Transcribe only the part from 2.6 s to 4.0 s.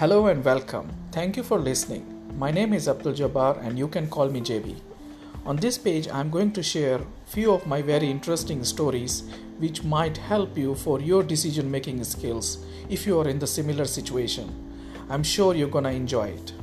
is Abdul Jabbar and you